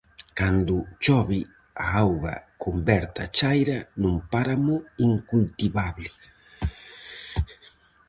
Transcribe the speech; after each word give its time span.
Cando 0.39 0.75
chove, 1.03 1.41
a 1.83 1.85
auga 2.03 2.35
converte 2.63 3.19
a 3.25 3.31
chaira 3.37 3.77
nun 4.01 4.15
páramo 4.31 4.75
incultivable. 5.09 6.09